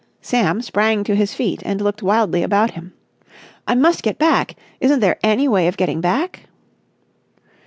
[0.23, 2.93] Sam sprang to his feet and looked wildly about him.
[3.67, 4.55] "I must get back.
[4.79, 6.47] Isn't there any way of getting back?"